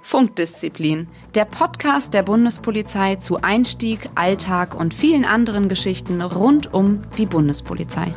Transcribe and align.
Funkdisziplin, 0.00 1.08
der 1.34 1.44
Podcast 1.44 2.14
der 2.14 2.22
Bundespolizei 2.22 3.16
zu 3.16 3.42
Einstieg, 3.42 4.08
Alltag 4.14 4.74
und 4.74 4.94
vielen 4.94 5.24
anderen 5.24 5.68
Geschichten 5.68 6.22
rund 6.22 6.72
um 6.72 7.02
die 7.18 7.26
Bundespolizei. 7.26 8.14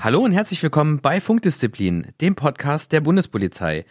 Hallo 0.00 0.20
und 0.20 0.32
herzlich 0.32 0.62
willkommen 0.62 1.00
bei 1.00 1.20
Funkdisziplin, 1.20 2.12
dem 2.20 2.34
Podcast 2.34 2.92
der 2.92 3.00
Bundespolizei. 3.00 3.84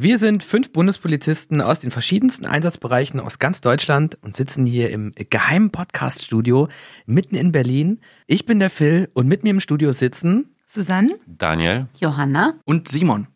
Wir 0.00 0.18
sind 0.18 0.44
fünf 0.44 0.70
Bundespolizisten 0.70 1.60
aus 1.60 1.80
den 1.80 1.90
verschiedensten 1.90 2.46
Einsatzbereichen 2.46 3.18
aus 3.18 3.40
ganz 3.40 3.60
Deutschland 3.60 4.16
und 4.22 4.32
sitzen 4.32 4.64
hier 4.64 4.90
im 4.90 5.12
geheimen 5.28 5.72
Podcaststudio 5.72 6.68
mitten 7.06 7.34
in 7.34 7.50
Berlin. 7.50 7.98
Ich 8.28 8.46
bin 8.46 8.60
der 8.60 8.70
Phil 8.70 9.10
und 9.14 9.26
mit 9.26 9.42
mir 9.42 9.50
im 9.50 9.58
Studio 9.58 9.90
sitzen 9.90 10.54
Susanne, 10.68 11.18
Daniel, 11.26 11.88
Johanna 11.98 12.54
und 12.64 12.86
Simon. 12.86 13.26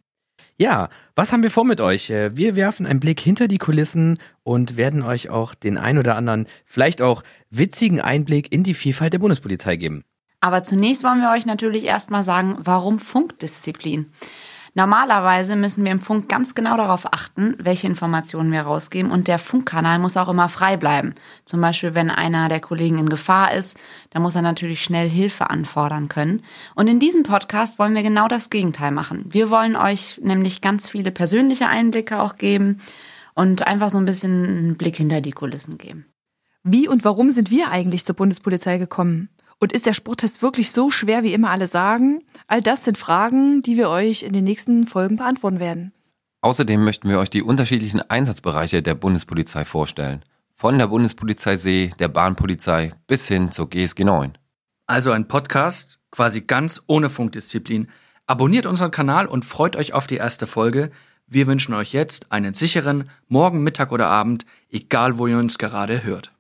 Ja, 0.57 0.89
was 1.17 1.33
haben 1.33 1.43
wir 1.43 1.51
vor 1.51 1.65
mit 1.65 1.81
euch? 1.81 2.11
Äh, 2.11 2.37
wir 2.37 2.55
werfen 2.55 2.87
einen 2.87 3.01
Blick 3.01 3.19
hinter 3.19 3.49
die 3.49 3.59
Kulissen 3.59 4.21
und 4.45 4.77
werden 4.77 5.03
euch 5.03 5.31
auch 5.31 5.57
den 5.57 5.77
ein 5.77 5.99
oder 5.99 6.15
anderen, 6.15 6.47
vielleicht 6.65 7.03
auch 7.03 7.25
witzigen 7.51 8.01
Einblick 8.01 8.53
in 8.53 8.63
die 8.63 8.75
Vielfalt 8.75 9.13
der 9.13 9.19
Bundespolizei 9.19 9.75
geben. 9.75 10.05
Aber 10.39 10.63
zunächst 10.63 11.03
wollen 11.03 11.23
wir 11.23 11.33
euch 11.33 11.45
natürlich 11.45 11.83
erstmal 11.87 12.23
sagen, 12.23 12.57
warum 12.61 13.01
Funkdisziplin? 13.01 14.13
Normalerweise 14.75 15.55
müssen 15.55 15.85
wir 15.85 15.93
im 15.93 16.01
Funk 16.01 16.31
ganz 16.31 16.55
genau 16.55 16.79
darauf 16.79 17.13
achten, 17.13 17.57
welche 17.59 17.87
Informationen 17.87 18.53
wir 18.53 18.63
rausgeben 18.63 19.11
und 19.11 19.29
der 19.29 19.39
Funkkanal 19.39 19.99
muss 19.99 20.17
auch 20.17 20.31
immer 20.31 20.49
frei 20.49 20.79
bleiben. 20.79 21.15
Zum 21.45 21.61
Beispiel, 21.61 21.95
wenn 21.95 22.11
einer 22.11 22.49
der 22.49 22.61
Kollegen 22.61 22.99
in 22.99 23.11
Gefahr 23.11 23.53
ist, 23.53 23.77
dann 24.11 24.23
muss 24.23 24.35
er 24.35 24.41
natürlich 24.41 24.83
schnell 24.83 25.11
Hilfe 25.11 25.51
anfordern 25.51 26.09
können. 26.09 26.43
Und 26.75 26.89
in 26.89 27.01
diesem 27.01 27.23
Podcast 27.23 27.79
wollen 27.79 27.95
wir 27.95 28.03
genau 28.03 28.29
das 28.29 28.49
Gegenteil 28.49 28.93
machen. 28.93 29.27
Wir 29.29 29.51
wollen 29.51 29.77
euch 29.77 30.19
nämlich 30.23 30.63
ganz 30.63 30.89
viele 30.89 31.11
persönliche 31.11 31.69
Einblicke 31.69 32.21
auch 32.21 32.37
geben 32.37 32.81
und 33.35 33.67
einfach 33.67 33.91
so 33.91 33.99
ein 33.99 34.07
bisschen 34.07 34.47
einen 34.47 34.77
Blick 34.79 34.97
hinter 34.97 35.21
die 35.21 35.33
Kulissen 35.33 35.77
geben. 35.77 36.07
Wie 36.65 36.89
und 36.89 37.05
warum 37.05 37.31
sind 37.31 37.51
wir 37.51 37.71
eigentlich 37.71 38.07
zur 38.07 38.17
Bundespolizei 38.17 38.79
gekommen? 38.79 39.29
Und 39.63 39.73
ist 39.73 39.87
der 39.87 39.93
Sporttest 39.93 40.43
wirklich 40.43 40.73
so 40.73 40.91
schwer, 40.91 41.23
wie 41.23 41.33
immer 41.33 41.51
alle 41.51 41.69
sagen? 41.69 42.25
All 42.49 42.61
das 42.61 42.85
sind 42.85 42.99
Fragen, 42.99 43.63
die 43.63 43.77
wir 43.77 43.91
euch 43.91 44.25
in 44.25 44.33
den 44.33 44.43
nächsten 44.43 44.89
Folgen 44.89 45.15
beantworten 45.15 45.61
werden. 45.61 45.93
Außerdem 46.41 46.83
möchten 46.83 47.09
wir 47.09 47.21
euch 47.21 47.31
die 47.31 47.45
unterschiedlichen 47.45 48.01
Einsatzbereiche 48.01 48.83
der 48.83 48.97
Bundespolizei 48.97 49.65
vorstellen. 49.65 50.25
Von 50.57 50.79
der 50.79 50.89
Bundespolizei 50.89 51.55
See, 51.55 51.93
der 52.01 52.09
Bahnpolizei 52.09 52.93
bis 53.07 53.29
hin 53.29 53.53
zur 53.53 53.71
GSG 53.71 54.03
9. 54.03 54.37
Also 54.89 55.13
ein 55.13 55.29
Podcast, 55.29 56.01
quasi 56.11 56.41
ganz 56.41 56.83
ohne 56.89 57.09
Funkdisziplin. 57.09 57.87
Abonniert 58.27 58.67
unseren 58.67 58.91
Kanal 58.91 59.27
und 59.27 59.45
freut 59.45 59.77
euch 59.77 59.93
auf 59.93 60.09
die 60.09 60.17
erste 60.17 60.49
Folge. 60.49 60.91
Wir 61.29 61.47
wünschen 61.47 61.75
euch 61.75 61.93
jetzt 61.93 62.33
einen 62.33 62.55
sicheren 62.55 63.09
Morgen, 63.29 63.63
Mittag 63.63 63.93
oder 63.93 64.09
Abend, 64.09 64.45
egal 64.71 65.19
wo 65.19 65.29
ihr 65.29 65.39
uns 65.39 65.57
gerade 65.57 66.03
hört. 66.03 66.33